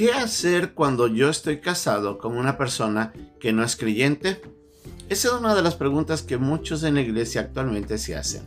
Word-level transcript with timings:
¿Qué 0.00 0.14
hacer 0.14 0.72
cuando 0.72 1.08
yo 1.08 1.28
estoy 1.28 1.60
casado 1.60 2.16
con 2.16 2.38
una 2.38 2.56
persona 2.56 3.12
que 3.38 3.52
no 3.52 3.62
es 3.62 3.76
creyente? 3.76 4.40
Esa 5.10 5.28
es 5.28 5.34
una 5.34 5.54
de 5.54 5.60
las 5.60 5.74
preguntas 5.74 6.22
que 6.22 6.38
muchos 6.38 6.84
en 6.84 6.94
la 6.94 7.02
iglesia 7.02 7.42
actualmente 7.42 7.98
se 7.98 8.16
hacen. 8.16 8.40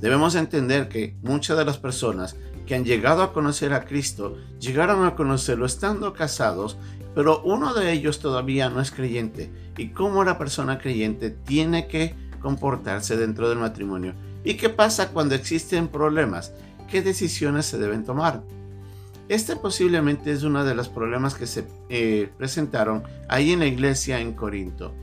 Debemos 0.00 0.34
entender 0.34 0.88
que 0.88 1.14
muchas 1.20 1.58
de 1.58 1.66
las 1.66 1.76
personas 1.76 2.36
que 2.66 2.74
han 2.74 2.86
llegado 2.86 3.22
a 3.22 3.34
conocer 3.34 3.74
a 3.74 3.84
Cristo 3.84 4.38
llegaron 4.60 5.04
a 5.04 5.14
conocerlo 5.14 5.66
estando 5.66 6.14
casados, 6.14 6.78
pero 7.14 7.42
uno 7.42 7.74
de 7.74 7.92
ellos 7.92 8.18
todavía 8.18 8.70
no 8.70 8.80
es 8.80 8.90
creyente. 8.90 9.52
Y 9.76 9.90
cómo 9.90 10.24
la 10.24 10.38
persona 10.38 10.78
creyente 10.78 11.28
tiene 11.28 11.86
que 11.86 12.14
comportarse 12.40 13.18
dentro 13.18 13.50
del 13.50 13.58
matrimonio. 13.58 14.14
¿Y 14.42 14.54
qué 14.54 14.70
pasa 14.70 15.10
cuando 15.10 15.34
existen 15.34 15.88
problemas? 15.88 16.54
¿Qué 16.90 17.02
decisiones 17.02 17.66
se 17.66 17.76
deben 17.76 18.06
tomar? 18.06 18.42
Este 19.28 19.56
posiblemente 19.56 20.32
es 20.32 20.42
uno 20.42 20.64
de 20.64 20.74
los 20.74 20.88
problemas 20.88 21.34
que 21.34 21.46
se 21.46 21.66
eh, 21.90 22.30
presentaron 22.38 23.02
ahí 23.28 23.52
en 23.52 23.58
la 23.58 23.66
iglesia 23.66 24.20
en 24.20 24.32
Corinto. 24.32 24.94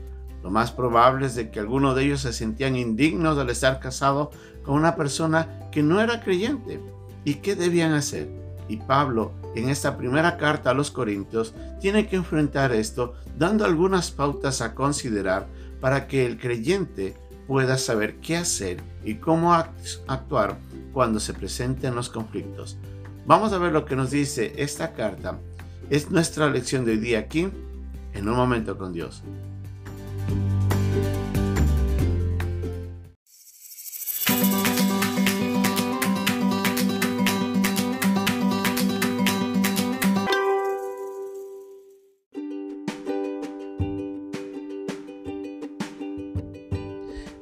Lo 0.42 0.50
más 0.50 0.72
probable 0.72 1.26
es 1.26 1.36
de 1.36 1.50
que 1.50 1.60
algunos 1.60 1.94
de 1.94 2.04
ellos 2.04 2.22
se 2.22 2.32
sentían 2.32 2.74
indignos 2.74 3.38
al 3.38 3.50
estar 3.50 3.78
casado 3.78 4.32
con 4.64 4.74
una 4.74 4.96
persona 4.96 5.68
que 5.70 5.82
no 5.82 6.00
era 6.00 6.20
creyente. 6.20 6.80
¿Y 7.24 7.34
qué 7.34 7.54
debían 7.54 7.92
hacer? 7.92 8.28
Y 8.68 8.78
Pablo, 8.78 9.32
en 9.54 9.68
esta 9.68 9.96
primera 9.96 10.36
carta 10.36 10.70
a 10.70 10.74
los 10.74 10.90
Corintios, 10.90 11.54
tiene 11.80 12.08
que 12.08 12.16
enfrentar 12.16 12.72
esto 12.72 13.14
dando 13.38 13.64
algunas 13.64 14.10
pautas 14.10 14.60
a 14.60 14.74
considerar 14.74 15.46
para 15.80 16.08
que 16.08 16.26
el 16.26 16.36
creyente 16.38 17.14
pueda 17.46 17.78
saber 17.78 18.16
qué 18.16 18.36
hacer 18.36 18.82
y 19.04 19.16
cómo 19.16 19.54
actuar 19.54 20.58
cuando 20.92 21.20
se 21.20 21.32
presenten 21.32 21.94
los 21.94 22.08
conflictos. 22.08 22.76
Vamos 23.26 23.52
a 23.52 23.58
ver 23.58 23.72
lo 23.72 23.84
que 23.84 23.96
nos 23.96 24.12
dice 24.12 24.52
esta 24.56 24.92
carta. 24.92 25.40
Es 25.90 26.12
nuestra 26.12 26.48
lección 26.48 26.84
de 26.84 26.92
hoy 26.92 26.98
día 26.98 27.18
aquí, 27.18 27.48
en 28.14 28.28
un 28.28 28.36
momento 28.36 28.78
con 28.78 28.92
Dios. 28.92 29.24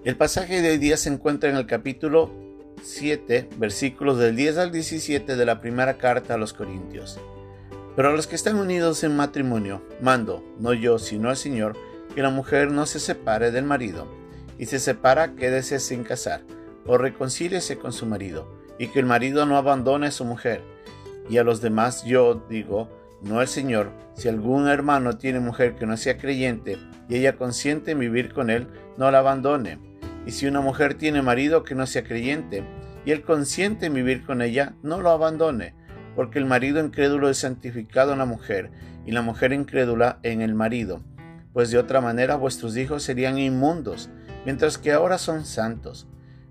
El 0.02 0.16
pasaje 0.16 0.62
de 0.62 0.70
hoy 0.70 0.78
día 0.78 0.96
se 0.96 1.10
encuentra 1.10 1.50
en 1.50 1.56
el 1.56 1.66
capítulo 1.66 2.44
7, 2.84 3.48
versículos 3.56 4.18
del 4.18 4.36
10 4.36 4.58
al 4.58 4.70
17 4.70 5.36
de 5.36 5.46
la 5.46 5.60
primera 5.60 5.94
carta 5.94 6.34
a 6.34 6.36
los 6.36 6.52
Corintios. 6.52 7.18
Pero 7.96 8.08
a 8.08 8.12
los 8.12 8.26
que 8.26 8.36
están 8.36 8.56
unidos 8.56 9.04
en 9.04 9.16
matrimonio, 9.16 9.82
mando, 10.00 10.44
no 10.58 10.74
yo, 10.74 10.98
sino 10.98 11.30
el 11.30 11.36
Señor, 11.36 11.76
que 12.14 12.22
la 12.22 12.30
mujer 12.30 12.70
no 12.70 12.84
se 12.86 13.00
separe 13.00 13.50
del 13.50 13.64
marido, 13.64 14.06
y 14.58 14.66
se 14.66 14.78
separa, 14.78 15.34
quédese 15.34 15.80
sin 15.80 16.04
casar, 16.04 16.42
o 16.86 16.98
reconcíliese 16.98 17.78
con 17.78 17.92
su 17.92 18.04
marido, 18.04 18.46
y 18.78 18.88
que 18.88 19.00
el 19.00 19.06
marido 19.06 19.46
no 19.46 19.56
abandone 19.56 20.08
a 20.08 20.12
su 20.12 20.24
mujer. 20.24 20.62
Y 21.30 21.38
a 21.38 21.44
los 21.44 21.62
demás 21.62 22.04
yo 22.04 22.44
digo, 22.50 22.91
no 23.22 23.41
el 23.41 23.48
Señor, 23.48 23.92
si 24.14 24.28
algún 24.28 24.69
hermano 24.69 25.16
tiene 25.16 25.41
mujer 25.41 25.74
que 25.74 25.86
no 25.86 25.96
sea 25.96 26.19
creyente, 26.19 26.76
y 27.08 27.16
ella 27.16 27.36
consiente 27.36 27.92
en 27.92 28.00
vivir 28.00 28.34
con 28.34 28.50
él, 28.50 28.69
no 28.98 29.10
la 29.10 29.20
abandone 29.20 29.94
y 30.27 30.33
si 30.33 30.47
una 30.47 30.61
mujer 30.61 30.94
tiene 30.94 31.22
marido 31.22 31.64
que 31.64 31.75
no 31.75 31.86
sea 31.86 32.05
creyente, 32.05 32.64
y 33.05 33.12
él 33.12 33.22
consiente 33.22 33.86
en 33.86 33.94
vivir 33.94 34.25
con 34.25 34.42
ella, 34.42 34.75
no 34.83 35.00
lo 35.00 35.11
abandone, 35.11 35.75
porque 36.16 36.39
el 36.39 36.47
marido 36.47 36.84
incrédulo 36.84 37.28
es 37.28 37.39
santificado 37.39 38.12
en 38.12 38.19
la 38.19 38.25
mujer, 38.25 38.70
y 39.05 39.12
la 39.12 39.22
mujer 39.22 39.53
incrédula 39.53 40.19
en 40.22 40.41
el 40.41 40.55
marido, 40.55 41.03
pues 41.53 41.71
de 41.71 41.78
otra 41.78 42.00
manera 42.00 42.37
vuestros 42.37 42.76
hijos 42.76 43.03
serían 43.03 43.38
inmundos, 43.38 44.10
mientras 44.44 44.78
que 44.78 44.93
ahora 44.93 45.19
son 45.19 45.44
santos. 45.44 46.09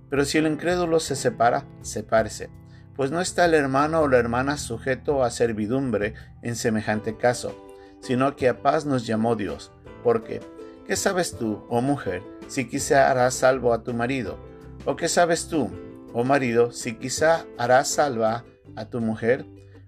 Pero 0.10 0.26
si 0.26 0.38
el 0.38 0.46
incrédulo 0.46 1.00
se 1.00 1.16
separa, 1.16 1.66
sepárese, 1.82 2.50
pues 2.96 3.10
no 3.10 3.22
está 3.22 3.46
el 3.46 3.56
hermano 3.56 4.02
o 4.02 4.08
la 4.08 4.18
hermana 4.18 4.58
sujeto 4.58 5.24
a 5.24 5.32
servidumbre 5.32 6.14
en 6.44 6.56
semejante 6.56 7.18
caso, 7.18 7.58
sino 8.02 8.36
que 8.36 8.48
a 8.50 8.62
paz 8.62 8.86
nos 8.86 9.08
llamó 9.08 9.36
Dios, 9.36 9.72
porque 10.04 10.42
¿Qué 10.86 10.98
sabes 10.98 11.38
tú, 11.38 11.64
oh 11.70 11.80
mujer, 11.80 12.22
si 12.54 12.68
quizá 12.68 13.10
harás 13.10 13.34
salvo 13.34 13.74
a 13.74 13.82
tu 13.82 13.96
marido? 13.96 14.38
¿O 14.86 14.96
qué 14.96 15.10
sabes 15.10 15.48
tú, 15.48 15.72
oh 16.14 16.24
marido, 16.24 16.72
si 16.72 16.94
quizá 16.94 17.48
harás 17.58 17.88
salva 17.88 18.46
a 18.76 18.86
tu 18.92 19.02
mujer? 19.02 19.48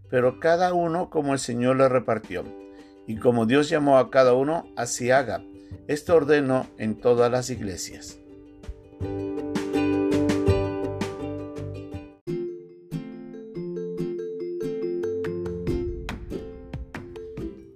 Pero 0.09 0.39
cada 0.39 0.73
uno 0.73 1.11
como 1.11 1.33
el 1.33 1.39
Señor 1.39 1.75
le 1.75 1.87
repartió. 1.89 2.43
Y 3.05 3.17
como 3.17 3.45
Dios 3.45 3.69
llamó 3.69 3.99
a 3.99 4.09
cada 4.09 4.33
uno, 4.33 4.65
así 4.75 5.11
haga. 5.11 5.43
Esto 5.87 6.15
ordeno 6.15 6.65
en 6.79 6.99
todas 6.99 7.31
las 7.31 7.51
iglesias. 7.51 8.17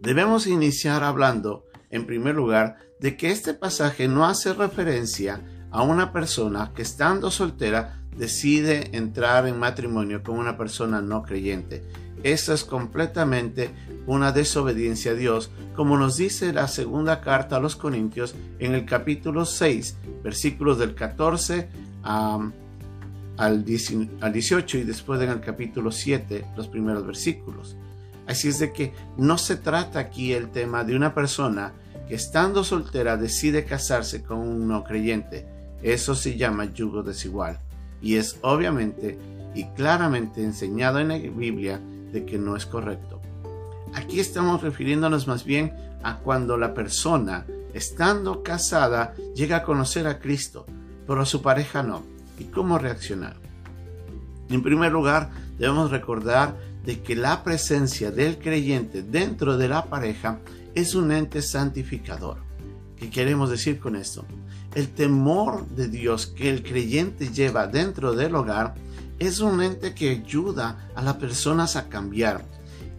Debemos 0.01 0.47
iniciar 0.47 1.03
hablando, 1.03 1.68
en 1.89 2.05
primer 2.05 2.35
lugar, 2.35 2.77
de 2.99 3.17
que 3.17 3.31
este 3.31 3.53
pasaje 3.53 4.07
no 4.07 4.25
hace 4.25 4.53
referencia 4.53 5.41
a 5.71 5.83
una 5.83 6.11
persona 6.11 6.71
que 6.75 6.81
estando 6.81 7.31
soltera 7.31 8.01
decide 8.17 8.95
entrar 8.97 9.47
en 9.47 9.59
matrimonio 9.59 10.23
con 10.23 10.37
una 10.37 10.57
persona 10.57 11.01
no 11.01 11.23
creyente. 11.23 11.83
Eso 12.23 12.53
es 12.53 12.65
completamente 12.65 13.69
una 14.05 14.33
desobediencia 14.33 15.11
a 15.11 15.15
Dios, 15.15 15.51
como 15.75 15.97
nos 15.97 16.17
dice 16.17 16.51
la 16.51 16.67
segunda 16.67 17.21
carta 17.21 17.55
a 17.55 17.59
los 17.61 17.77
Corintios 17.77 18.35
en 18.59 18.75
el 18.75 18.85
capítulo 18.85 19.45
6, 19.45 19.97
versículos 20.21 20.79
del 20.79 20.95
14 20.95 21.69
al 22.03 23.63
18 23.63 24.77
y 24.79 24.83
después 24.83 25.21
en 25.21 25.29
el 25.29 25.39
capítulo 25.39 25.91
7, 25.91 26.45
los 26.57 26.67
primeros 26.67 27.05
versículos. 27.05 27.77
Así 28.29 28.47
es 28.47 28.59
de 28.59 28.71
que 28.71 28.93
no 29.17 29.39
se 29.39 29.55
trata 29.55 29.97
aquí 29.97 30.33
el 30.33 30.51
tema 30.51 30.83
de 30.83 30.95
una 30.95 31.15
persona 31.15 31.73
que 32.07 32.13
estando 32.13 32.63
soltera 32.63 33.17
decide 33.17 33.65
casarse 33.65 34.21
con 34.21 34.37
un 34.37 34.67
no 34.67 34.83
creyente. 34.83 35.47
Eso 35.81 36.13
se 36.13 36.37
llama 36.37 36.65
yugo 36.65 37.01
desigual 37.01 37.57
y 38.03 38.17
es 38.17 38.37
obviamente 38.43 39.17
y 39.55 39.65
claramente 39.69 40.43
enseñado 40.43 40.99
en 40.99 41.07
la 41.07 41.17
Biblia 41.17 41.81
de 42.11 42.23
que 42.23 42.37
no 42.37 42.55
es 42.55 42.67
correcto. 42.67 43.19
Aquí 43.95 44.19
estamos 44.19 44.61
refiriéndonos 44.61 45.27
más 45.27 45.43
bien 45.43 45.73
a 46.03 46.17
cuando 46.17 46.55
la 46.55 46.75
persona, 46.75 47.47
estando 47.73 48.43
casada, 48.43 49.15
llega 49.33 49.57
a 49.57 49.63
conocer 49.63 50.05
a 50.05 50.19
Cristo, 50.19 50.67
pero 51.07 51.21
a 51.21 51.25
su 51.25 51.41
pareja 51.41 51.81
no. 51.81 52.03
¿Y 52.37 52.43
cómo 52.43 52.77
reaccionar? 52.77 53.37
En 54.51 54.61
primer 54.61 54.91
lugar, 54.91 55.31
debemos 55.57 55.89
recordar 55.89 56.68
de 56.85 57.01
que 57.01 57.15
la 57.15 57.43
presencia 57.43 58.11
del 58.11 58.37
creyente 58.37 59.03
dentro 59.03 59.57
de 59.57 59.67
la 59.67 59.85
pareja 59.85 60.39
es 60.75 60.95
un 60.95 61.11
ente 61.11 61.41
santificador. 61.41 62.37
¿Qué 62.95 63.09
queremos 63.09 63.49
decir 63.49 63.79
con 63.79 63.95
esto? 63.95 64.25
El 64.75 64.89
temor 64.89 65.67
de 65.69 65.87
Dios 65.87 66.27
que 66.27 66.49
el 66.49 66.63
creyente 66.63 67.29
lleva 67.29 67.67
dentro 67.67 68.13
del 68.13 68.35
hogar 68.35 68.75
es 69.17 69.39
un 69.39 69.61
ente 69.61 69.93
que 69.93 70.09
ayuda 70.09 70.89
a 70.95 71.01
las 71.01 71.15
personas 71.15 71.75
a 71.75 71.89
cambiar. 71.89 72.45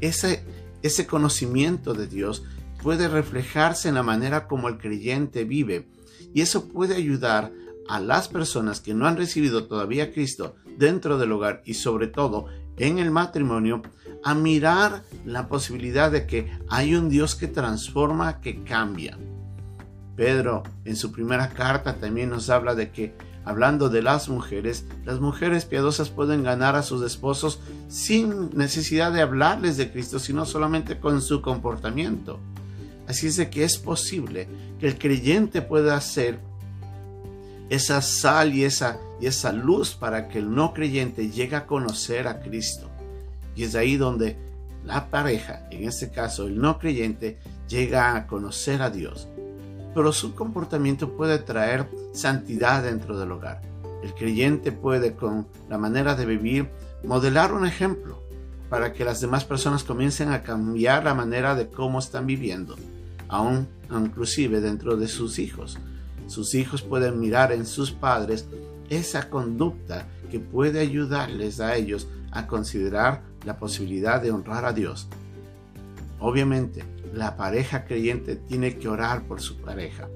Ese, 0.00 0.44
ese 0.82 1.06
conocimiento 1.06 1.94
de 1.94 2.06
Dios 2.06 2.44
puede 2.82 3.08
reflejarse 3.08 3.88
en 3.88 3.94
la 3.94 4.02
manera 4.02 4.46
como 4.48 4.68
el 4.68 4.78
creyente 4.78 5.44
vive 5.44 5.88
y 6.34 6.40
eso 6.40 6.68
puede 6.68 6.96
ayudar 6.96 7.52
a 7.88 8.00
las 8.00 8.28
personas 8.28 8.80
que 8.80 8.94
no 8.94 9.06
han 9.06 9.16
recibido 9.16 9.66
todavía 9.66 10.12
Cristo 10.12 10.54
dentro 10.78 11.18
del 11.18 11.32
hogar 11.32 11.62
y 11.64 11.74
sobre 11.74 12.06
todo 12.06 12.46
en 12.80 12.98
el 12.98 13.10
matrimonio 13.10 13.82
a 14.24 14.34
mirar 14.34 15.02
la 15.24 15.48
posibilidad 15.48 16.10
de 16.10 16.26
que 16.26 16.50
hay 16.68 16.94
un 16.94 17.08
Dios 17.08 17.34
que 17.34 17.46
transforma, 17.46 18.40
que 18.40 18.64
cambia. 18.64 19.18
Pedro 20.16 20.62
en 20.84 20.96
su 20.96 21.12
primera 21.12 21.50
carta 21.50 21.96
también 21.96 22.30
nos 22.30 22.50
habla 22.50 22.74
de 22.74 22.90
que, 22.90 23.14
hablando 23.44 23.88
de 23.90 24.02
las 24.02 24.28
mujeres, 24.28 24.86
las 25.04 25.20
mujeres 25.20 25.66
piadosas 25.66 26.08
pueden 26.08 26.42
ganar 26.42 26.74
a 26.74 26.82
sus 26.82 27.02
esposos 27.02 27.60
sin 27.88 28.50
necesidad 28.56 29.12
de 29.12 29.22
hablarles 29.22 29.76
de 29.76 29.90
Cristo, 29.92 30.18
sino 30.18 30.46
solamente 30.46 30.98
con 30.98 31.20
su 31.20 31.42
comportamiento. 31.42 32.40
Así 33.06 33.26
es 33.26 33.36
de 33.36 33.50
que 33.50 33.64
es 33.64 33.76
posible 33.76 34.48
que 34.78 34.86
el 34.86 34.98
creyente 34.98 35.62
pueda 35.62 36.00
ser 36.00 36.38
esa 37.68 38.00
sal 38.02 38.54
y 38.54 38.64
esa, 38.64 38.98
y 39.20 39.26
esa 39.26 39.52
luz 39.52 39.94
para 39.94 40.28
que 40.28 40.38
el 40.38 40.54
no 40.54 40.72
creyente 40.72 41.30
llegue 41.30 41.56
a 41.56 41.66
conocer 41.66 42.26
a 42.26 42.40
Cristo. 42.40 42.88
Y 43.54 43.64
es 43.64 43.74
ahí 43.74 43.96
donde 43.96 44.36
la 44.84 45.10
pareja, 45.10 45.66
en 45.70 45.84
este 45.84 46.10
caso 46.10 46.46
el 46.46 46.58
no 46.58 46.78
creyente, 46.78 47.38
llega 47.68 48.16
a 48.16 48.26
conocer 48.26 48.82
a 48.82 48.90
Dios. 48.90 49.28
Pero 49.94 50.12
su 50.12 50.34
comportamiento 50.34 51.16
puede 51.16 51.38
traer 51.38 51.88
santidad 52.12 52.82
dentro 52.82 53.18
del 53.18 53.32
hogar. 53.32 53.60
El 54.02 54.14
creyente 54.14 54.72
puede 54.72 55.14
con 55.14 55.46
la 55.68 55.76
manera 55.76 56.14
de 56.14 56.24
vivir 56.24 56.70
modelar 57.04 57.52
un 57.52 57.66
ejemplo. 57.66 58.18
para 58.70 58.92
que 58.92 59.04
las 59.04 59.20
demás 59.20 59.44
personas 59.44 59.82
comiencen 59.82 60.30
a 60.30 60.44
cambiar 60.44 61.02
la 61.02 61.12
manera 61.12 61.56
de 61.56 61.68
cómo 61.68 61.98
están 61.98 62.24
viviendo, 62.24 62.76
aún 63.26 63.66
inclusive 63.90 64.60
dentro 64.60 64.96
de 64.96 65.08
sus 65.08 65.40
hijos. 65.40 65.76
Sus 66.28 66.54
hijos 66.54 66.80
pueden 66.80 67.18
mirar 67.18 67.50
en 67.50 67.66
sus 67.66 67.90
padres 67.90 68.46
esa 68.90 69.30
conducta 69.30 70.06
que 70.30 70.40
puede 70.40 70.80
ayudarles 70.80 71.60
a 71.60 71.76
ellos 71.76 72.08
a 72.32 72.46
considerar 72.46 73.22
la 73.44 73.58
posibilidad 73.58 74.20
de 74.20 74.32
honrar 74.32 74.64
a 74.64 74.72
Dios. 74.72 75.08
Obviamente, 76.18 76.84
la 77.14 77.36
pareja 77.36 77.84
creyente 77.84 78.36
tiene 78.36 78.76
que 78.76 78.88
orar 78.88 79.26
por 79.26 79.40
su 79.40 79.56
pareja, 79.56 80.08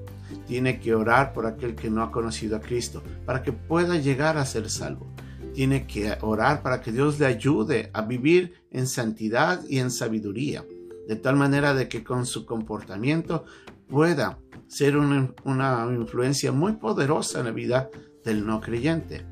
tiene 0.47 0.79
que 0.79 0.93
orar 0.93 1.33
por 1.33 1.45
aquel 1.47 1.75
que 1.75 1.89
no 1.89 2.03
ha 2.03 2.11
conocido 2.11 2.55
a 2.55 2.61
Cristo, 2.61 3.01
para 3.25 3.41
que 3.41 3.51
pueda 3.51 3.95
llegar 3.97 4.37
a 4.37 4.45
ser 4.45 4.69
salvo. 4.69 5.07
Tiene 5.53 5.87
que 5.87 6.17
orar 6.21 6.61
para 6.61 6.81
que 6.81 6.91
Dios 6.91 7.17
le 7.19 7.25
ayude 7.25 7.89
a 7.93 8.01
vivir 8.01 8.61
en 8.71 8.87
santidad 8.87 9.63
y 9.67 9.79
en 9.79 9.89
sabiduría, 9.89 10.65
de 11.07 11.15
tal 11.15 11.37
manera 11.37 11.73
de 11.73 11.87
que 11.87 12.03
con 12.03 12.25
su 12.25 12.45
comportamiento 12.45 13.45
pueda 13.87 14.37
ser 14.67 14.97
una, 14.97 15.31
una 15.43 15.87
influencia 15.91 16.51
muy 16.51 16.73
poderosa 16.73 17.39
en 17.39 17.45
la 17.45 17.51
vida 17.51 17.89
del 18.25 18.45
no 18.45 18.59
creyente 18.59 19.23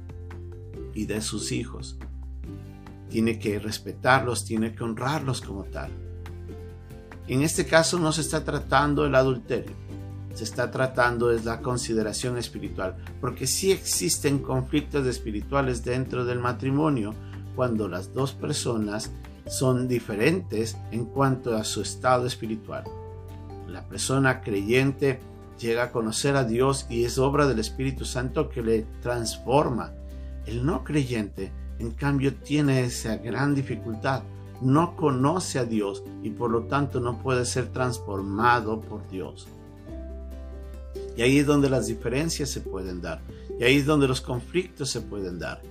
y 0.94 1.06
de 1.06 1.22
sus 1.22 1.52
hijos. 1.52 1.98
Tiene 3.10 3.40
que 3.40 3.60
respetarlos, 3.60 4.46
tiene 4.46 4.74
que 4.74 4.84
honrarlos 4.84 5.42
como 5.42 5.66
tal. 5.66 5.92
En 7.28 7.42
este 7.42 7.66
caso 7.66 8.00
no 8.00 8.12
se 8.12 8.22
está 8.22 8.44
tratando 8.44 9.06
el 9.06 9.16
adulterio, 9.16 9.72
se 10.34 10.44
está 10.44 10.72
tratando 10.72 11.32
es 11.32 11.46
la 11.46 11.62
consideración 11.62 12.38
espiritual, 12.38 12.96
porque 13.22 13.48
sí 13.48 13.72
existen 13.72 14.40
conflictos 14.40 15.06
espirituales 15.08 15.84
dentro 15.84 16.26
del 16.26 16.40
matrimonio 16.40 17.14
cuando 17.56 17.88
las 17.88 18.14
dos 18.14 18.34
personas 18.34 19.12
son 19.48 19.88
diferentes 19.88 20.78
en 20.92 21.06
cuanto 21.06 21.56
a 21.56 21.64
su 21.64 21.82
estado 21.82 22.26
espiritual. 22.26 22.84
La 23.68 23.88
persona 23.88 24.42
creyente 24.42 25.20
llega 25.64 25.84
a 25.84 25.92
conocer 25.92 26.36
a 26.36 26.44
Dios 26.44 26.86
y 26.90 27.06
es 27.06 27.18
obra 27.18 27.48
del 27.48 27.60
Espíritu 27.60 28.04
Santo 28.04 28.50
que 28.50 28.62
le 28.62 28.86
transforma. 29.02 29.94
El 30.46 30.66
no 30.66 30.84
creyente, 30.84 31.54
en 31.80 31.92
cambio, 31.92 32.36
tiene 32.36 32.82
esa 32.82 33.16
gran 33.16 33.56
dificultad. 33.56 34.24
No 34.62 34.96
conoce 34.98 35.60
a 35.60 35.66
Dios 35.66 36.04
y 36.22 36.32
por 36.32 36.52
lo 36.52 36.64
tanto 36.64 37.00
no 37.00 37.18
puede 37.18 37.46
ser 37.46 37.70
transformado 37.70 38.82
por 38.82 39.08
Dios. 39.08 39.48
Y 41.16 41.22
ahí 41.22 41.40
es 41.40 41.46
donde 41.46 41.70
las 41.70 41.88
diferencias 41.88 42.50
se 42.50 42.60
pueden 42.60 43.02
dar. 43.02 43.22
Y 43.60 43.64
ahí 43.64 43.78
es 43.78 43.86
donde 43.86 44.08
los 44.08 44.20
conflictos 44.20 44.90
se 44.90 45.02
pueden 45.02 45.40
dar. 45.40 45.62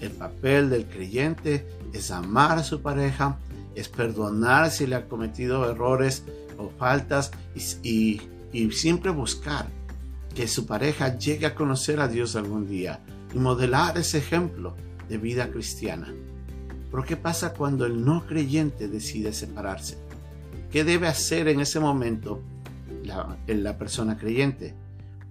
El 0.00 0.12
papel 0.12 0.70
del 0.70 0.86
creyente 0.86 1.66
es 1.92 2.10
amar 2.10 2.58
a 2.58 2.64
su 2.64 2.80
pareja, 2.80 3.38
es 3.74 3.88
perdonar 3.88 4.70
si 4.70 4.86
le 4.86 4.96
ha 4.96 5.08
cometido 5.08 5.70
errores 5.70 6.24
o 6.56 6.70
faltas 6.78 7.32
y, 7.54 7.88
y 7.88 8.20
siempre 8.72 9.10
buscar 9.10 9.66
que 10.34 10.48
su 10.48 10.66
pareja 10.66 11.18
llegue 11.18 11.46
a 11.46 11.54
conocer 11.54 12.00
a 12.00 12.08
Dios 12.08 12.36
algún 12.36 12.68
día 12.68 13.04
y 13.34 13.38
modelar 13.38 13.98
ese 13.98 14.18
ejemplo 14.18 14.74
de 15.08 15.18
vida 15.18 15.50
cristiana. 15.50 16.12
Pero 16.90 17.04
¿qué 17.04 17.16
pasa 17.16 17.54
cuando 17.54 17.86
el 17.86 18.04
no 18.04 18.26
creyente 18.26 18.88
decide 18.88 19.32
separarse? 19.32 19.98
¿Qué 20.70 20.84
debe 20.84 21.06
hacer 21.06 21.48
en 21.48 21.60
ese 21.60 21.80
momento 21.80 22.42
la, 23.04 23.38
la 23.46 23.78
persona 23.78 24.16
creyente. 24.16 24.74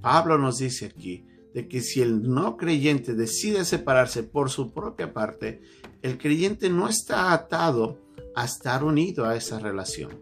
Pablo 0.01 0.37
nos 0.37 0.59
dice 0.59 0.85
aquí 0.85 1.25
de 1.53 1.67
que 1.67 1.81
si 1.81 2.01
el 2.01 2.29
no 2.29 2.57
creyente 2.57 3.13
decide 3.13 3.65
separarse 3.65 4.23
por 4.23 4.49
su 4.49 4.73
propia 4.73 5.13
parte, 5.13 5.61
el 6.01 6.17
creyente 6.17 6.69
no 6.69 6.87
está 6.87 7.31
atado 7.33 7.99
a 8.35 8.45
estar 8.45 8.83
unido 8.83 9.25
a 9.25 9.35
esa 9.35 9.59
relación. 9.59 10.19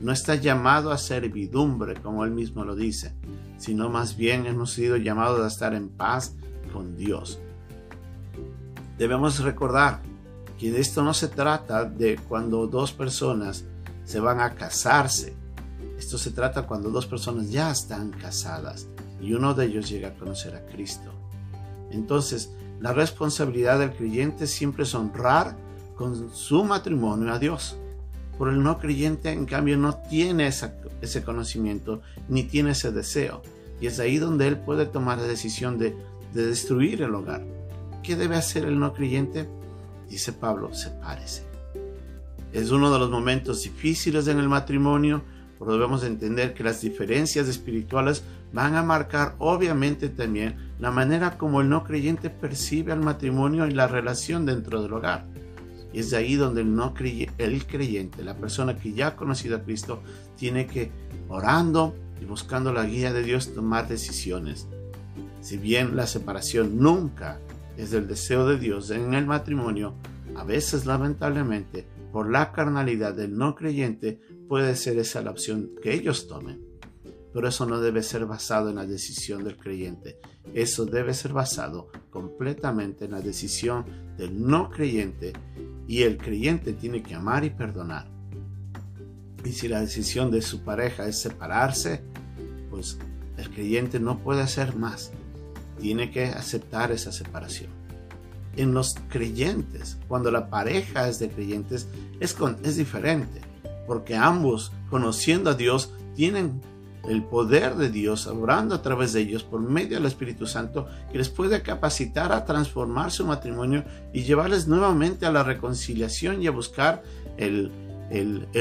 No 0.00 0.12
está 0.12 0.34
llamado 0.34 0.90
a 0.90 0.98
servidumbre, 0.98 1.94
como 1.94 2.24
él 2.24 2.30
mismo 2.30 2.64
lo 2.64 2.74
dice, 2.74 3.14
sino 3.58 3.88
más 3.88 4.16
bien 4.16 4.46
hemos 4.46 4.72
sido 4.72 4.96
llamados 4.96 5.40
a 5.40 5.46
estar 5.48 5.74
en 5.74 5.88
paz 5.88 6.34
con 6.72 6.96
Dios. 6.96 7.40
Debemos 8.98 9.40
recordar 9.40 10.02
que 10.58 10.78
esto 10.78 11.02
no 11.02 11.14
se 11.14 11.28
trata 11.28 11.84
de 11.84 12.16
cuando 12.28 12.66
dos 12.66 12.92
personas 12.92 13.64
se 14.04 14.20
van 14.20 14.40
a 14.40 14.54
casarse 14.54 15.34
esto 15.98 16.18
se 16.18 16.32
trata 16.32 16.66
cuando 16.66 16.90
dos 16.90 17.06
personas 17.06 17.50
ya 17.50 17.70
están 17.70 18.10
casadas 18.10 18.88
y 19.20 19.32
uno 19.32 19.54
de 19.54 19.66
ellos 19.66 19.88
llega 19.88 20.08
a 20.08 20.14
conocer 20.14 20.54
a 20.54 20.66
Cristo. 20.66 21.10
Entonces, 21.90 22.52
la 22.80 22.92
responsabilidad 22.92 23.78
del 23.78 23.92
creyente 23.92 24.46
siempre 24.46 24.82
es 24.82 24.94
honrar 24.94 25.56
con 25.96 26.30
su 26.34 26.64
matrimonio 26.64 27.32
a 27.32 27.38
Dios. 27.38 27.78
Por 28.38 28.48
el 28.48 28.62
no 28.62 28.78
creyente, 28.78 29.30
en 29.30 29.46
cambio, 29.46 29.76
no 29.76 29.96
tiene 29.96 30.48
ese 30.48 31.24
conocimiento 31.24 32.02
ni 32.28 32.44
tiene 32.44 32.72
ese 32.72 32.90
deseo. 32.90 33.42
Y 33.80 33.86
es 33.86 34.00
ahí 34.00 34.18
donde 34.18 34.48
él 34.48 34.58
puede 34.58 34.86
tomar 34.86 35.18
la 35.18 35.24
decisión 35.24 35.78
de, 35.78 35.94
de 36.32 36.46
destruir 36.46 37.02
el 37.02 37.14
hogar. 37.14 37.44
¿Qué 38.02 38.16
debe 38.16 38.36
hacer 38.36 38.64
el 38.64 38.78
no 38.78 38.92
creyente? 38.92 39.48
Dice 40.08 40.32
Pablo, 40.32 40.74
sepárese. 40.74 41.44
Es 42.52 42.70
uno 42.70 42.92
de 42.92 42.98
los 42.98 43.10
momentos 43.10 43.62
difíciles 43.62 44.28
en 44.28 44.38
el 44.38 44.48
matrimonio 44.48 45.22
pero 45.58 45.72
debemos 45.72 46.04
entender 46.04 46.54
que 46.54 46.64
las 46.64 46.80
diferencias 46.80 47.48
espirituales 47.48 48.22
van 48.52 48.76
a 48.76 48.82
marcar 48.82 49.34
obviamente 49.38 50.08
también 50.08 50.56
la 50.78 50.90
manera 50.90 51.38
como 51.38 51.60
el 51.60 51.68
no 51.68 51.84
creyente 51.84 52.30
percibe 52.30 52.92
al 52.92 53.00
matrimonio 53.00 53.66
y 53.66 53.72
la 53.72 53.86
relación 53.86 54.46
dentro 54.46 54.82
del 54.82 54.92
hogar. 54.92 55.24
Y 55.94 56.00
es 56.00 56.10
de 56.10 56.16
ahí 56.16 56.34
donde 56.34 56.62
el, 56.62 56.74
no 56.74 56.92
el 57.38 57.66
creyente, 57.66 58.24
la 58.24 58.36
persona 58.36 58.76
que 58.76 58.92
ya 58.92 59.06
ha 59.06 59.16
conocido 59.16 59.56
a 59.56 59.62
Cristo, 59.62 60.02
tiene 60.36 60.66
que, 60.66 60.90
orando 61.28 61.94
y 62.20 62.24
buscando 62.24 62.72
la 62.72 62.84
guía 62.84 63.12
de 63.12 63.22
Dios, 63.22 63.54
tomar 63.54 63.86
decisiones. 63.86 64.66
Si 65.40 65.56
bien 65.56 65.94
la 65.94 66.08
separación 66.08 66.78
nunca 66.78 67.38
es 67.76 67.92
del 67.92 68.08
deseo 68.08 68.44
de 68.44 68.58
Dios 68.58 68.90
en 68.90 69.14
el 69.14 69.24
matrimonio, 69.24 69.94
a 70.34 70.42
veces 70.42 70.84
lamentablemente 70.84 71.86
por 72.12 72.28
la 72.28 72.50
carnalidad 72.50 73.14
del 73.14 73.36
no 73.36 73.54
creyente, 73.54 74.20
puede 74.48 74.74
ser 74.74 74.98
esa 74.98 75.22
la 75.22 75.30
opción 75.30 75.70
que 75.80 75.94
ellos 75.94 76.26
tomen. 76.26 76.60
Pero 77.32 77.48
eso 77.48 77.66
no 77.66 77.80
debe 77.80 78.02
ser 78.02 78.26
basado 78.26 78.70
en 78.70 78.76
la 78.76 78.86
decisión 78.86 79.42
del 79.44 79.56
creyente. 79.56 80.18
Eso 80.54 80.86
debe 80.86 81.14
ser 81.14 81.32
basado 81.32 81.88
completamente 82.10 83.06
en 83.06 83.12
la 83.12 83.20
decisión 83.20 83.84
del 84.16 84.40
no 84.40 84.70
creyente. 84.70 85.32
Y 85.86 86.02
el 86.02 86.16
creyente 86.16 86.72
tiene 86.72 87.02
que 87.02 87.14
amar 87.14 87.44
y 87.44 87.50
perdonar. 87.50 88.06
Y 89.44 89.52
si 89.52 89.68
la 89.68 89.80
decisión 89.80 90.30
de 90.30 90.40
su 90.40 90.62
pareja 90.62 91.06
es 91.06 91.20
separarse, 91.20 92.02
pues 92.70 92.98
el 93.36 93.50
creyente 93.50 94.00
no 94.00 94.18
puede 94.18 94.42
hacer 94.42 94.76
más. 94.76 95.12
Tiene 95.78 96.10
que 96.10 96.24
aceptar 96.26 96.92
esa 96.92 97.12
separación 97.12 97.70
en 98.56 98.72
los 98.74 98.94
creyentes. 99.08 99.98
Cuando 100.08 100.30
la 100.30 100.48
pareja 100.48 101.08
es 101.08 101.18
de 101.18 101.28
creyentes 101.28 101.88
es, 102.20 102.34
con, 102.34 102.56
es 102.64 102.76
diferente, 102.76 103.40
porque 103.86 104.16
ambos, 104.16 104.72
conociendo 104.90 105.50
a 105.50 105.54
Dios, 105.54 105.92
tienen 106.14 106.60
el 107.08 107.22
poder 107.22 107.76
de 107.76 107.90
Dios 107.90 108.26
obrando 108.26 108.74
a 108.74 108.82
través 108.82 109.12
de 109.12 109.20
ellos 109.20 109.44
por 109.44 109.60
medio 109.60 109.96
del 109.96 110.06
Espíritu 110.06 110.46
Santo 110.46 110.86
que 111.10 111.18
les 111.18 111.28
puede 111.28 111.62
capacitar 111.62 112.32
a 112.32 112.44
transformar 112.44 113.10
su 113.10 113.26
matrimonio 113.26 113.84
y 114.12 114.22
llevarles 114.22 114.66
nuevamente 114.66 115.26
a 115.26 115.32
la 115.32 115.42
reconciliación 115.42 116.42
y 116.42 116.46
a 116.46 116.50
buscar 116.50 117.02
el, 117.36 117.70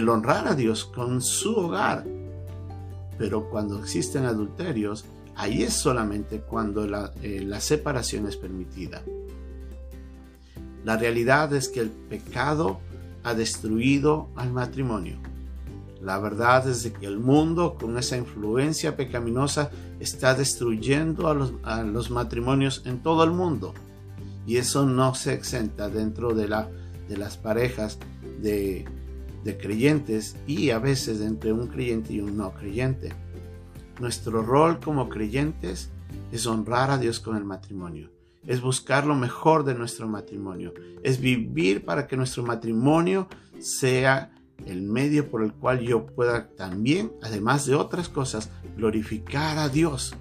honrar 0.09 0.47
a 0.47 0.55
Dios 0.55 0.85
con 0.85 1.21
su 1.21 1.55
hogar. 1.55 2.03
Pero 3.17 3.49
cuando 3.49 3.79
existen 3.79 4.25
adulterios, 4.25 5.05
ahí 5.35 5.63
es 5.63 5.73
solamente 5.73 6.41
cuando 6.41 6.87
la, 6.87 7.13
eh, 7.21 7.43
la 7.45 7.61
separación 7.61 8.27
es 8.27 8.37
permitida. 8.37 9.01
La 10.83 10.97
realidad 10.97 11.53
es 11.53 11.69
que 11.69 11.79
el 11.79 11.89
pecado 11.89 12.79
ha 13.23 13.33
destruido 13.33 14.29
al 14.35 14.51
matrimonio. 14.51 15.17
La 16.03 16.19
verdad 16.19 16.67
es 16.67 16.91
que 16.99 17.05
el 17.05 17.17
mundo 17.17 17.77
con 17.79 17.97
esa 17.97 18.17
influencia 18.17 18.97
pecaminosa 18.97 19.71
está 19.99 20.35
destruyendo 20.35 21.27
a 21.29 21.83
los, 21.83 22.11
matrimonios 22.11 22.83
en 22.85 23.01
todo 23.01 23.23
el 23.23 23.31
mundo. 23.31 23.73
Y 24.45 24.57
eso 24.57 24.85
no 24.85 25.15
se 25.15 25.33
exenta 25.33 25.89
dentro 25.89 26.33
de, 26.33 26.49
la, 26.49 26.69
de 27.07 27.17
las 27.17 27.37
parejas 27.37 27.99
de, 28.41 28.85
de 29.45 29.57
creyentes 29.57 30.35
y 30.45 30.71
a 30.71 30.79
veces 30.79 31.21
entre 31.21 31.53
un 31.53 31.67
creyente 31.67 32.13
y 32.13 32.19
un 32.19 32.35
no 32.35 32.53
creyente. 32.53 33.13
Nuestro 33.99 34.43
rol 34.43 34.79
como 34.79 35.07
creyentes 35.07 35.89
es 36.33 36.45
honrar 36.45 36.91
a 36.91 36.97
Dios 36.97 37.21
con 37.21 37.37
el 37.37 37.45
matrimonio 37.45 38.13
es 38.45 38.61
buscar 38.61 39.05
lo 39.05 39.15
mejor 39.15 39.63
de 39.63 39.73
nuestro 39.73 40.07
matrimonio, 40.07 40.73
es 41.01 41.19
vivir 41.19 41.85
para 41.85 42.07
que 42.07 42.17
nuestro 42.17 42.43
matrimonio 42.43 43.27
sea 43.59 44.31
el 44.65 44.81
medio 44.81 45.29
por 45.29 45.43
el 45.43 45.53
cual 45.53 45.79
yo 45.81 46.05
pueda 46.05 46.49
también, 46.49 47.11
además 47.21 47.65
de 47.65 47.75
otras 47.75 48.09
cosas, 48.09 48.49
glorificar 48.77 49.57
a 49.57 49.69
Dios. 49.69 50.15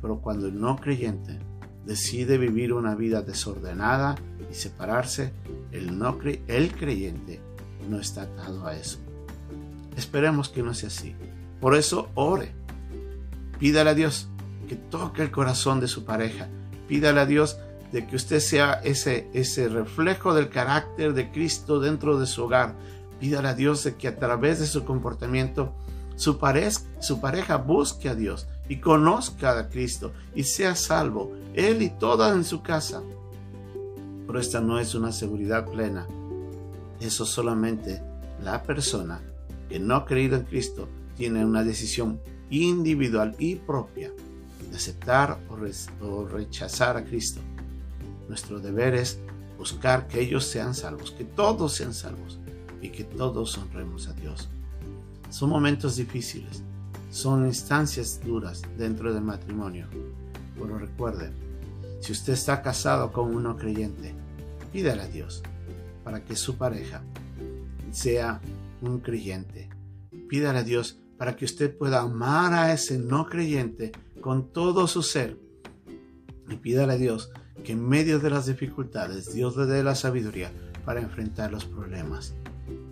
Pero 0.00 0.20
cuando 0.20 0.46
el 0.48 0.60
no 0.60 0.76
creyente 0.76 1.38
decide 1.84 2.38
vivir 2.38 2.72
una 2.72 2.94
vida 2.94 3.22
desordenada 3.22 4.16
y 4.50 4.54
separarse, 4.54 5.32
El, 5.72 5.98
no 5.98 6.18
el 6.46 6.72
creyente 6.72 7.40
no 7.88 7.98
está 7.98 8.22
atado 8.22 8.66
a 8.66 8.76
eso. 8.76 8.98
Esperemos 9.96 10.48
que 10.48 10.62
no 10.62 10.74
sea 10.74 10.88
así. 10.88 11.14
Por 11.60 11.74
eso 11.74 12.10
ore. 12.14 12.52
Pídale 13.58 13.90
a 13.90 13.94
Dios 13.94 14.28
que 14.68 14.76
toque 14.76 15.22
el 15.22 15.30
corazón 15.30 15.80
de 15.80 15.88
su 15.88 16.04
pareja. 16.04 16.48
Pídale 16.86 17.20
a 17.20 17.26
Dios 17.26 17.58
de 17.90 18.06
que 18.06 18.16
usted 18.16 18.40
sea 18.40 18.74
ese, 18.84 19.28
ese 19.32 19.68
reflejo 19.68 20.34
del 20.34 20.50
carácter 20.50 21.14
de 21.14 21.30
Cristo 21.30 21.80
dentro 21.80 22.18
de 22.18 22.26
su 22.26 22.44
hogar. 22.44 22.74
Pídale 23.20 23.48
a 23.48 23.54
Dios 23.54 23.84
de 23.84 23.96
que 23.96 24.08
a 24.08 24.16
través 24.16 24.60
de 24.60 24.66
su 24.66 24.84
comportamiento 24.84 25.72
su, 26.18 26.38
su 27.00 27.20
pareja 27.20 27.56
busque 27.56 28.08
a 28.08 28.14
Dios 28.14 28.48
y 28.68 28.80
conozca 28.80 29.56
a 29.56 29.68
Cristo 29.68 30.12
y 30.34 30.42
sea 30.42 30.74
salvo, 30.74 31.32
él 31.54 31.80
y 31.80 31.90
toda 31.90 32.32
en 32.34 32.44
su 32.44 32.62
casa. 32.62 33.02
Pero 34.26 34.40
esta 34.40 34.60
no 34.60 34.78
es 34.78 34.94
una 34.94 35.12
seguridad 35.12 35.66
plena. 35.66 36.06
Eso 37.00 37.24
solamente 37.24 38.02
la 38.42 38.62
persona 38.64 39.20
que 39.68 39.78
no 39.78 39.94
ha 39.94 40.04
creído 40.04 40.36
en 40.36 40.44
Cristo 40.44 40.88
tiene 41.16 41.44
una 41.44 41.62
decisión 41.62 42.20
individual 42.50 43.36
y 43.38 43.56
propia 43.56 44.10
de 44.70 44.76
aceptar 44.76 45.38
o, 46.00 46.26
rechazar 46.26 46.96
a 46.96 47.04
Cristo. 47.04 47.40
Nuestro 48.28 48.58
deber 48.58 48.94
es 48.94 49.18
buscar 49.56 50.08
que 50.08 50.20
ellos 50.20 50.44
sean 50.44 50.74
salvos, 50.74 51.12
que 51.12 51.24
todos 51.24 51.74
sean 51.74 51.94
salvos 51.94 52.38
y 52.80 52.90
que 52.90 53.04
todos 53.04 53.56
honremos 53.58 54.08
a 54.08 54.12
Dios. 54.12 54.48
Son 55.30 55.50
momentos 55.50 55.96
difíciles, 55.96 56.62
son 57.10 57.46
instancias 57.46 58.20
duras 58.24 58.62
dentro 58.76 59.12
del 59.12 59.22
matrimonio. 59.22 59.86
Pero 60.54 60.78
recuerden, 60.78 61.32
si 62.00 62.12
usted 62.12 62.34
está 62.34 62.62
casado 62.62 63.12
con 63.12 63.34
un 63.34 63.42
no 63.42 63.56
creyente, 63.56 64.14
pídale 64.72 65.02
a 65.02 65.08
Dios 65.08 65.42
para 66.04 66.24
que 66.24 66.36
su 66.36 66.56
pareja 66.56 67.02
sea 67.90 68.40
un 68.80 69.00
creyente. 69.00 69.68
Pídale 70.28 70.60
a 70.60 70.64
Dios 70.64 70.98
para 71.16 71.36
que 71.36 71.44
usted 71.44 71.76
pueda 71.76 72.00
amar 72.00 72.54
a 72.54 72.72
ese 72.72 72.98
no 72.98 73.26
creyente 73.26 73.92
con 74.20 74.52
todo 74.52 74.86
su 74.86 75.02
ser. 75.02 75.36
Y 76.48 76.56
pídale 76.56 76.94
a 76.94 76.96
Dios 76.96 77.30
que 77.64 77.72
en 77.72 77.86
medio 77.86 78.18
de 78.18 78.30
las 78.30 78.46
dificultades 78.46 79.32
Dios 79.32 79.56
le 79.56 79.66
dé 79.66 79.82
la 79.82 79.94
sabiduría 79.94 80.50
para 80.84 81.00
enfrentar 81.00 81.50
los 81.50 81.64
problemas. 81.64 82.34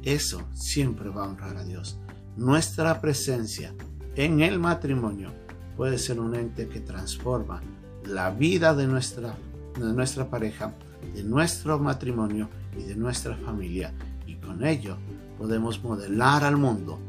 Eso 0.07 0.41
siempre 0.55 1.09
va 1.09 1.25
a 1.25 1.29
honrar 1.29 1.57
a 1.57 1.65
Dios. 1.65 1.99
Nuestra 2.37 3.01
presencia 3.01 3.75
en 4.15 4.41
el 4.41 4.61
matrimonio 4.61 5.33
puede 5.77 5.99
ser 5.99 6.21
un 6.21 6.37
ente 6.37 6.69
que 6.69 6.79
transforma 6.79 7.61
la 8.05 8.31
vida 8.31 8.73
de 8.73 8.87
nuestra, 8.87 9.35
de 9.77 9.93
nuestra 9.93 10.31
pareja, 10.31 10.73
de 11.13 11.25
nuestro 11.25 11.81
matrimonio 11.81 12.49
y 12.79 12.85
de 12.85 12.95
nuestra 12.95 13.35
familia. 13.35 13.93
Y 14.29 14.37
con 14.37 14.65
ello 14.65 14.97
podemos 15.39 15.83
modelar 15.83 16.45
al 16.45 16.57
mundo 16.57 17.01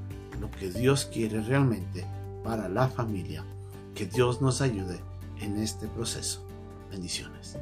lo 0.41 0.49
que 0.49 0.71
Dios 0.71 1.05
quiere 1.05 1.39
realmente 1.41 2.03
para 2.43 2.67
la 2.67 2.87
familia. 2.87 3.45
Que 3.93 4.07
Dios 4.07 4.41
nos 4.41 4.59
ayude 4.61 4.99
en 5.39 5.59
este 5.59 5.87
proceso. 5.87 6.43
Bendiciones. 6.89 7.59